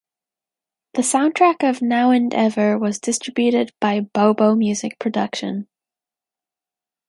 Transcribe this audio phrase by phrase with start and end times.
[0.95, 5.67] The soundtrack of "Now and Ever" was distributed by Bo Bo Music Production.